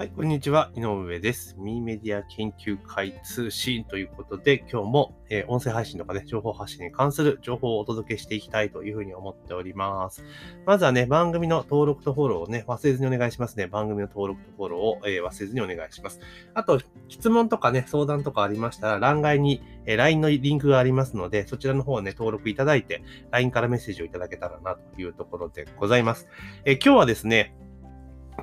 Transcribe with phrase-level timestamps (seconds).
[0.00, 0.70] はい、こんにちは。
[0.74, 1.56] 井上です。
[1.58, 10.24] ミーメディア研究会通信ということで、今日も、えー、音声配信とかね、情報発信に関する情報をお届けしていきたいというふうに思っております。
[10.64, 13.66] まずはね、番組の登録とフォローをね、忘れずにお願いしますね。
[13.66, 16.18] 番組の登録とフォローを、えー、忘れずにお願いします。
[16.54, 16.80] あと、
[17.10, 26.26] 質問とかね、相談とかありましたら、欄外に、えー、LINE のリンクがありますので、そちらの方をね、登録いただいて、LINE からメッセージをいただけたらなというところでございます。
[26.64, 27.54] え今日はですね、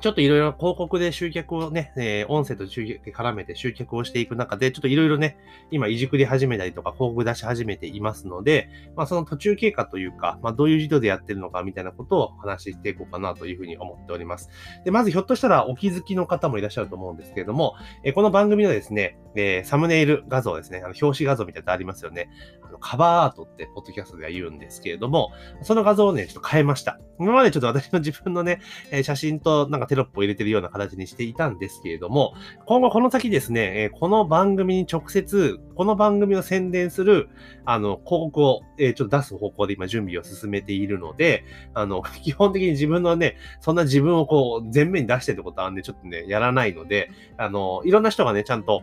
[0.00, 5.36] ちょっといろいろ広告で集客をね、えー、音声と集客絡めて集客をしていく中で、ちょっといろいろね、
[5.70, 14.50] 今いじくり始めたりとか広告出し始めていますので、まあその途中経過というか、まあどういう事業でやってるのかみたいなことを話していこうかなというふうに思っております。
[14.84, 17.74] で、まずひょっとしたらお気づきの方もいらっしゃると思うんですけれども、
[18.04, 22.30] えー、この番組のですね、えー、サムネイル画像ですね、あの表紙画像みたいなのありますよね。
[22.62, 27.00] あのカバーアートってポッドキャストでは言うんですけれども、その画像をね、ちょっと変えました。
[27.20, 28.60] 今までちょっと私の自分のね、
[28.92, 32.34] え写真となんかテロップを入れてるような形にしていたんですけれども、
[32.66, 37.28] 今後この先ですね、えこの番組に直接、この番組を宣伝する、
[37.64, 48.82] あの、広告を、えちょっと出す方向で今準備を進めているので、あの、 基本的に自分のね、そんな自分をこう、前面に出してってことはね、ちょっとね、やらないので、あの、いろんな人がね、ちゃんと、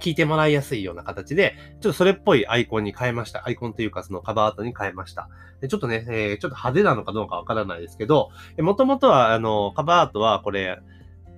[0.00, 3.46] 聞いてもらいやすいような形で、ちょっとそれっぽいアイコンに変えました。
[3.46, 5.28] アイコンというかそのカバーアートに変えました。
[5.60, 10.78] でちょっとね、えー、ちょっと派手なのかどうかわからないですけど、もともとは、あの、カバーアートはこれ、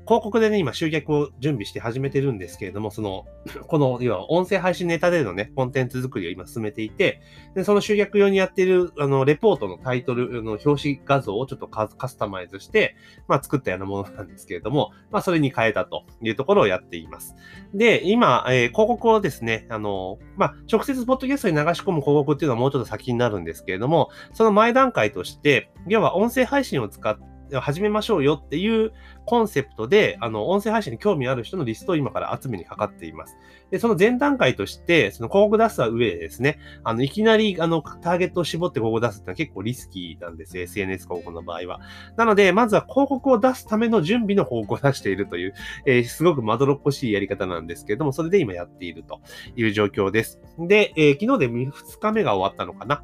[0.06, 3.24] 広告でね、今集客を準備して始めてるんですけれども、その、
[3.66, 7.22] この、要は音声配信ネタでのね、コンテンツ作りを今進めていて、
[7.54, 12.96] で、その集客用にやってる、あの、レポートのタイトルの表紙画像をちょっとカスタマイズして、
[13.28, 17.34] まあ、作ったようなものなんですけれども、まあ、それに変えたというところをやっています。
[17.72, 28.92] で、今、えー、広告をですね、あの、まあ、直接ポッドキャストに流し込む広告っていうのはもうちょっと先になるんですけれども、その前段階として、要は音声配信を使って、始めましょうよっていう
[29.26, 33.36] コンセプトで、あの、音声配信に興味ある人のリストを今から集めにかかっています。
[33.70, 41.80] で、その前段階として、その広告出す上でですね、あの、いきなり、あの、ターゲットを絞って広告出すってのは結構リスキーなんです SNS 広告の場合は。
[42.16, 45.54] なので、まずは広告を出すための準備の方向を出しているという、
[45.86, 49.20] えー、すごくまどろっこしいやり方なんですけれども、それで今やっていると
[49.56, 50.40] いう状況です。
[50.58, 53.02] で、えー、昨日で2日目が終わったのかな。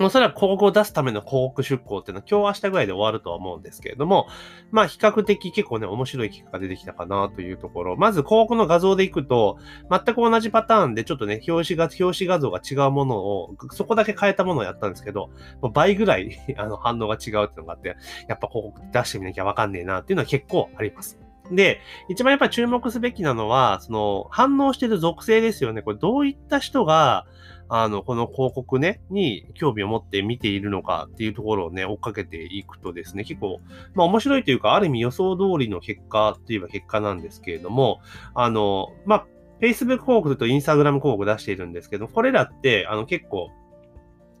[0.00, 4.26] おそらく広告を出すための広告出稿っていうのは今日明日ぐらいで終わるとは思うんですけれども、
[4.72, 7.96] まあ比較的結構ね、面白い企画が出てきたかなというところ。
[7.96, 9.58] まず広告の画像でいくと、
[9.90, 15.30] 全く同じパターンでちょっとね、表紙が、表紙画像が違うものを、そこだけ変えたものをやったんですけど、
[15.72, 17.96] 倍ぐらい あの反応が違うっていうのがあって、
[18.28, 21.18] やっぱ広告出してみなきゃわかんねえなっていうのは結構あります。
[21.50, 25.82] で、一番やっぱ注目すべきなのは、その反応してる属性ですよね。
[25.82, 27.26] これどういった人が、
[27.68, 33.60] あの、この広告ね、に興味を持って見ているのかっていうところをね、追っかけていくとですね、結構、
[33.94, 38.00] まあ面白いというか、ある意味予想通りの結果って言えば結果なんですけれども、
[38.34, 39.26] あの、まあ、
[39.60, 43.50] Facebook 広告と Instagram 広告出しているんですけど、これらって、あの結構、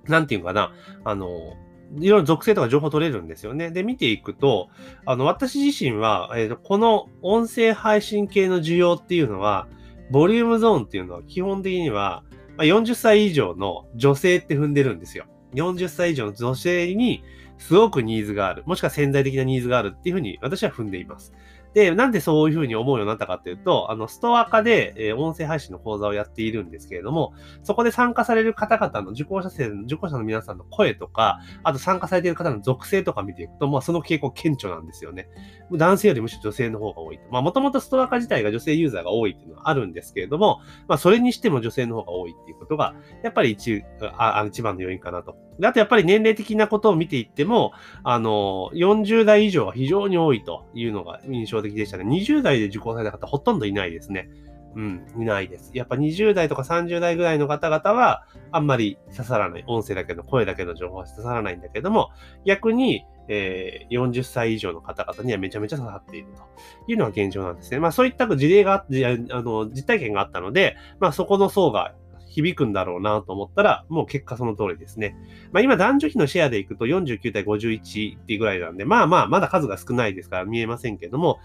[0.06, 0.72] なんていうかな、
[1.04, 1.54] あの、
[1.98, 3.70] いろいろ属性とか情報取れるんですよね。
[3.70, 4.68] で、見ていくと、
[5.06, 9.68] あの、私自身は、えー、この音声配信系の需要っていうのは、
[10.10, 12.24] ボリュームゾーンっていうのは基本的には、
[12.56, 15.26] まあ、40歳以上の女性って踏んでるんですよ。
[15.54, 17.22] 40歳以上の女性に
[17.58, 18.62] すごくニーズがある。
[18.66, 21.32] もしくは潜在的なニーズがあるっていうふうに私は踏んでいます。
[21.74, 35.28] で、なんでそういうふうに思うようになったかっていうと、あの、ストア化で、えー、音声配信の講座をやっているんですけれども、そこで参加される方々の受講者生、受講者の皆さんの声とか、あと参加されている方の属性とか見ていくと、まあその傾向顕著なんですよね。
[35.72, 37.24] 男性よりむしろ女性の方が多いと。
[37.32, 43.82] まあもともとストア化自体が女性ユーザーが多いっていうのはあるんですけれども、まあそれにしても女性の方が多いっていうことが、やっぱり一、
[44.16, 45.36] あ一番の要因かなと。
[45.62, 47.72] あとやっぱり年齢的なことを見ていっても、
[48.02, 52.04] あの、40代以上は非常に多いというのが印象的でしたね。
[52.04, 54.28] 20代で受講された方ほとんどいないですね。
[54.76, 55.70] うん、いないです。
[55.72, 59.64] やっぱ20代とか30代ぐらいの方々は、あんまり刺さらない。
[59.66, 62.10] 音声だけの声だけの情報は刺さらないんだけども、
[62.44, 66.42] 逆に、えー、40歳以上の方々にはめちゃめちゃ刺さっていると
[66.90, 67.78] いうのが現状なんですね。
[67.78, 71.94] まあそういった事例があって、あの、実体験があったので、まあそこの層が
[72.34, 75.16] 響くんだろうなと思ったら、もう結果その通りですね。
[75.52, 81.38] まあ今男女比のシェアでいくと49対51っていうぐらいなんで、まあまあまだ数が少ないですから見えませんけども、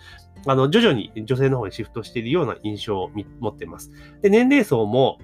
[0.46, 3.92] あの徐々に女性の方にシフトしているような印象を持っています。
[4.22, 5.20] で、年齢層も、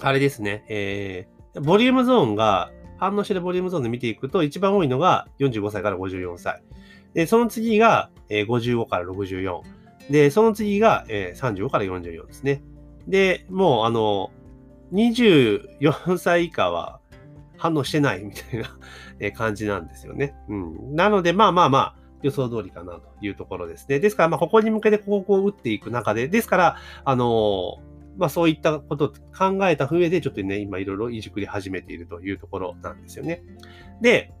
[0.00, 6.62] あれですね、えー、ボリュームゾーンが、反応してるボリュームゾーンで見ていくと、一番多いのが45歳から54歳。
[7.14, 9.60] で、その次が、え、55から64。
[10.10, 12.62] で、その次が、え、35から44ですね。
[13.06, 14.30] で、もう、あの、
[14.92, 17.00] 24歳以下は
[17.56, 18.62] 反応してないみたい
[19.20, 20.34] な 感じなんですよね。
[20.48, 20.94] うん。
[20.94, 24.00] なので、まあまあまあ、予想通りかなというところですね。
[24.00, 27.78] ですから、まあ、ここに向けて広告を打っていく中で、ですから、あの
[28.18, 33.42] まあそういったことを考えた上で、ちょっとね、今いろいろいじくり始めているというところなんですよね。
[34.00, 34.32] で、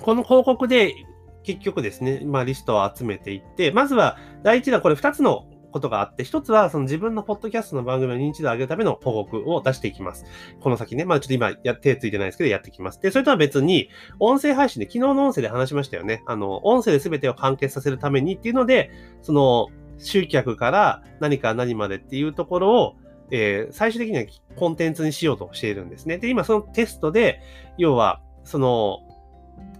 [0.00, 0.94] この広告で
[1.42, 10.24] 結局ですね、まあリストを集めていって、まずは第一弾、これ2つのことがあって、一つはその自分のポッドキャストの番組の認知度を上げるための報告を出していきます。
[10.60, 13.00] この先ね、まあちょっと今や手ついてないですけど、やっていきます。
[13.00, 16.22] で、それとは別に、音声配信で昨日の音声で話しましたよね。
[16.26, 18.90] あの、音声で全てを完結させるためにっていうので、
[19.22, 19.68] その、
[19.98, 22.96] 集客から何か何までっていうところを、
[23.30, 24.24] えー、最終的には
[24.56, 26.18] コンテンツにしようとしているんですね。
[26.18, 27.40] で、今そのテストで、
[27.78, 29.05] 要は、その、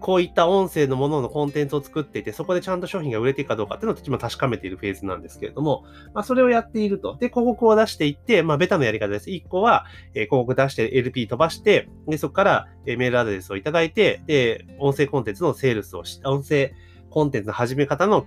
[0.01, 5.85] こういった音声のもののコンテンツを作っていて、そこでちゃんと商品が売れていくかどうかっていうのを今確かめているフェーズなんですけれども、
[6.15, 7.17] まあ、それをやっていると。
[7.17, 9.31] で、広告を出していって、まあ、ベタのやり方です。
[9.31, 16.73] 1個は、え、広告出して LP 飛ばして、で、そこから、え、メールアドレスをいただいて、で、音声コンテンツのセールスをし、音声
[17.11, 18.27] コンテンツの始め方の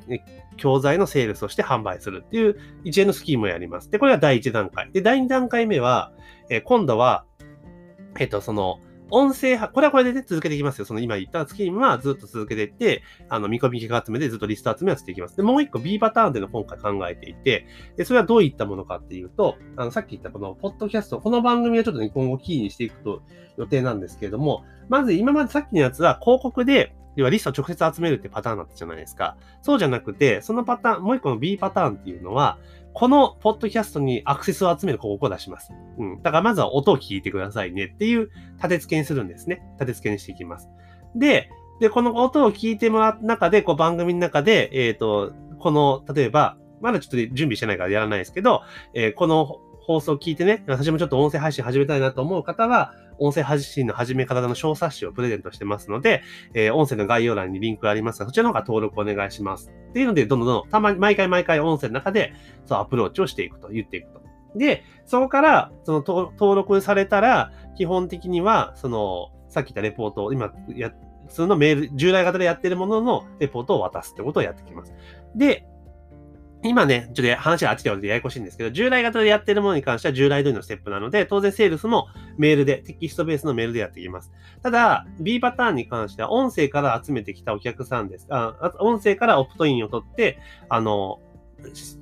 [0.58, 3.92] 教材のセールスをして販売するっていう一連のスキームをやります。
[3.92, 4.92] で、これが第1段階。
[4.92, 6.12] で、第2段階目は、
[6.50, 7.26] え、今度は、
[8.20, 8.80] えっ、と、その、
[9.12, 10.86] 音声派、これはこれでね、続けていきますよ。
[10.86, 15.38] その今言ったスキームはずっと続けていって、あの、見込み企画集めでずっとリスト集めをしていきます。
[15.38, 17.66] で、もう一個 B パターンでの今回考えていて、
[17.98, 23.22] で、それはどういったものかっていうと、あの、さっき言ったこの、ポッドキャスト、この番組はちょっとね、今後キーにしていくと
[23.58, 29.36] 予定なんですけれども、まず今までさっきのやつは広告で、要はリストを直接集めるってパターンだったじゃないですか。
[29.62, 32.58] そうじゃなくて、そのパターン、もう一個の B パターンっていうのは、
[32.94, 35.72] このポッドキャストにアクセスを集める広告を出します。
[35.98, 36.22] うん。
[36.22, 39.62] だからまずは音を聞いてくださいねっていう立て付けにするんですね。
[39.74, 40.70] 立て付けにしていきます。
[41.16, 41.50] で、
[41.80, 48.64] で、この音を聞いてもらう中で、こう番組の中で、えっ、ー、と、この、例えば、まだちょっと準備してないからやらないですけど、
[48.94, 49.60] えー、この
[49.90, 56.22] 放送を聞いてね、私もちょっと音声配信始めたいなと思う方は、音声配信の始め方の小冊子をプレゼントしてますので、
[56.54, 59.72] えー、音声の概要欄にリンクがありますが、そちらの方が登録お願いします。
[59.90, 62.34] っていうので、どんどんどんどん、たまに、毎回毎回音声の中で、
[62.66, 64.22] そう、アプローチをしていくと、言っていくと。
[64.56, 70.92] で、そこから、その、登録されたら、基本的には、その、さっき言ったレポートを、今、や、
[71.30, 74.94] 普通のメール、従来型でやってるもののレポートを渡すってことをやってきます。
[75.36, 75.66] で、
[76.62, 82.08] 今ね、ちょっと話があっちでややこしいんですけど、従来型でやってるものに関しては従来通りのステップなので、当然セールスも
[82.38, 84.32] メールで、テキストベースのメールでやっていきます。
[84.62, 88.28] ただ、B パターンに関しては音声から集めてきたお客さんです。
[88.30, 91.22] あ音声からオプトインを取って、あの、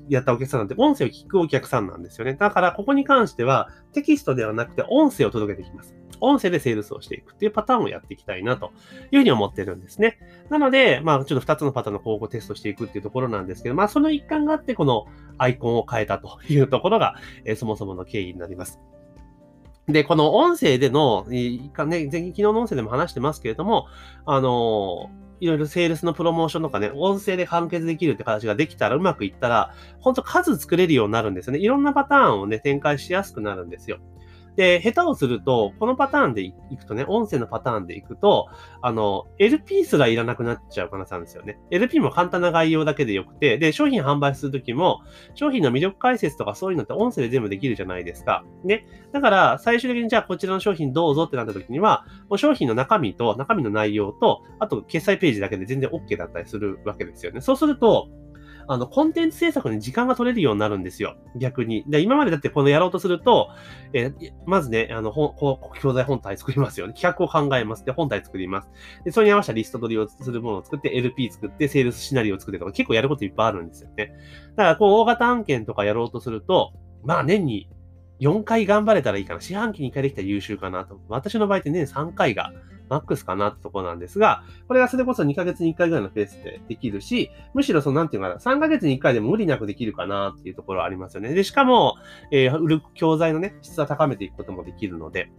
[0.10, 2.36] やったお客さんなんて音声を聞くお客さんなんですよね。
[2.36, 5.96] だから、ここに関してはテキストではなくて音声を届けていきます。
[6.20, 8.72] 音声でセールスをしていくっていうパターンをやっていきたいなと
[9.12, 10.18] いうふうに思ってるんですね。
[10.50, 15.06] なので、まあちょっと2つのパターンの方法をテストしていくっていうところなんですけど、まあその一環があってこの
[15.38, 17.16] アイコンを変えたというところが、
[17.46, 18.80] えー、そもそもの経緯になります。
[19.88, 23.88] で、この音声での、ね、昨日の音声でも話してますけれども、
[24.26, 31.60] あのーいろいろセールスのプロモーションとかね、音声で完結できるって形ができたら、うまくいったら、ほんと数作れるようになるんですよね。
[31.60, 34.00] いろんなパターンをね、展開しやすくなるんですよ。
[34.58, 38.48] で、下手をすると、このパターンでいくとね、音声のパターンでいくと、
[38.82, 41.60] あの、LP すらいらなくなっちゃう可能性あるんですよね。
[41.70, 45.02] LP も簡単な概要だけでよくて、で、商品販売するときも、
[45.36, 48.44] 商品の魅力解説とかそういうのって音声で全部できるじゃないですか。
[48.64, 48.88] ね。
[49.12, 57.42] だから、最終的にじゃあこちらの商品どうぞってなったときには、もう商品の中身と、中身の内容と、あと決済ページだけで全然 OK だったりするわけですよね。
[57.42, 58.10] そうすると、
[58.68, 61.16] あの、コンテンツ制作に時間が取れるようになるんですよ。
[61.36, 61.86] 逆に。
[61.88, 63.50] で、今までだってこのやろうとすると、
[63.94, 66.94] えー、まずね、あの、ほ、教材本体作りますよね。
[66.94, 67.86] 企画を考えます。
[67.86, 68.70] で、本体作ります。
[69.06, 74.14] で、それに合わせたリスト取りをするものを作って、LP 作って、セールスシナリオを作ってとか、結構やることいっぱいあるんですよね。
[74.56, 77.70] だから、こう、大型案件とかやろうとすると、まあ、年に
[78.20, 79.42] 4回頑張れたらいいかな。
[79.42, 81.00] 四半期に1回できたら優秀かなと。
[81.08, 82.52] 私の場合って年3回が
[82.90, 91.34] マックスかなってとこなんですが、これがそれこそ2ヶ月に1回ぐらいのペースでできるし、むしろそのなんていうかな、3ヶ月に1回でも無理なくできるかなっていうところありますよね。
[91.34, 91.96] で、しかも、
[92.32, 95.30] えー、売る教材のね、質は高めていくこともできるので、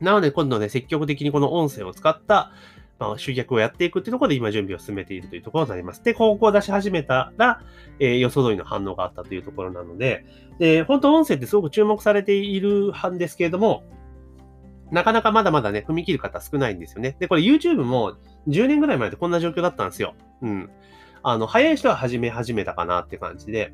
[0.00, 2.52] なので今度ね、積極的にこの音声を使った、
[2.98, 6.02] まあ、集客をやっていくっていうところで今準備を進めているというところになります。
[6.04, 7.60] で、広告を出し始めたら、
[7.98, 10.24] えー、予想通りの反応があったというところなので、
[10.58, 13.84] で、本当音声ってすごく注目されているんですけれども、
[14.90, 17.16] なかなかまだまだね、踏み切る方少ないんですよね。
[17.18, 18.16] で、これ YouTube も
[18.48, 20.14] 10年ぐらい前でこんな状況だったんですよ。
[20.42, 20.70] うん。
[21.22, 23.72] あの、早い人は始め始めたかなって感じで。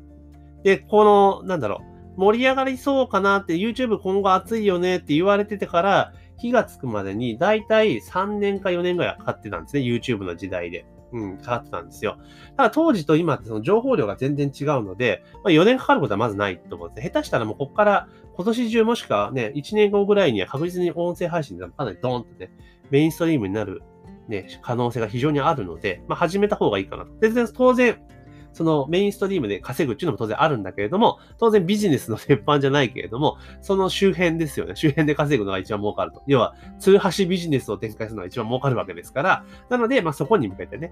[0.63, 1.81] で、この、なんだろ
[2.17, 9.83] う、盛り上がりそうかなって YouTube 今後熱いよねって言われててから、火がつくまでに大体3年か4年ぐらいかかってたんですね。
[9.83, 10.85] YouTube の時代で。
[11.13, 12.17] うん、かかってたんですよ。
[12.57, 17.07] ただ当時と今ってその情報量が全然違うので、まあ、4年かかることはまずないと思うんです。
[17.09, 22.51] 下手したらもうここから今年中もしくはね、1年後ぐらいには確実に音声配信でかなりドーンとね、
[22.89, 23.81] メインストリームになる
[24.27, 27.19] ね、可能性が非常にあるので、まあ、始めた方がいいかなと。
[27.19, 28.01] で、当然、
[28.53, 34.75] そのメインストリームで稼ぐっていうのも当然あるんだけれども、当然ビジネスの鉄板じゃないけれども、その周辺ですよね。
[34.75, 36.21] 周辺で稼ぐのが一番儲かると。
[36.27, 40.91] 要は、通橋ビジネスを展開するのが一番儲かるわけですから、なので、まあそこに向けてね、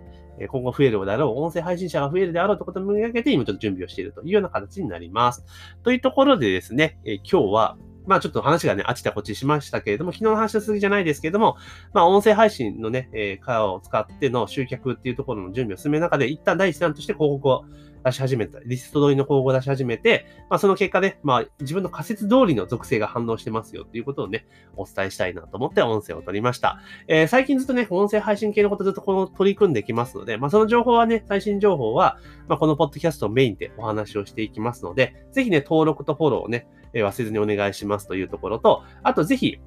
[0.50, 5.46] 今後増えるであろう、音声配信者が増えるであろうということに向けて、今ちょっと準備をしているというような形になります。
[5.84, 7.78] というところでですね、今日は、
[8.10, 11.58] まあちょっと話がね、あちたこちしましたけれども、昨日の話の続きじゃないですけれども、
[11.94, 17.66] まあ音声配信のね、えー、カーを使っての集客っていうところの準備を進める中で、一旦第一弾として広告を
[18.04, 26.80] 出し始めた、リスト通りの広告を出し始めて、まあその結果ね、まあ自分の仮説通りの属性が反応してますよっていうことをね、お伝えしたいなと思って音声を取りました。
[27.08, 39.60] えー、最近ずっとね、音声配信系のことずっとこの取り組んできますので、まあその情報はね、最新情報は、まあこのポッドキャストをメインでお話をしていきますので、ぜひね、登録とフォローをね、え忘れずにお願いしますというところと、あとぜひ、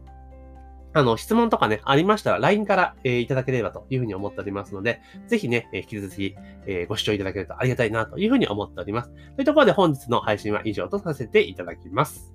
[0.95, 6.37] あの、質問とかね、ありましたら LINE から、え、いただければというふうに思っておりますので、ぜひね、え、引き続き、
[6.67, 9.11] え、ご視聴いただけるとありがたいなというふうに思っております。
[9.37, 12.35] というところで本日の配信は以上とさせていただきます。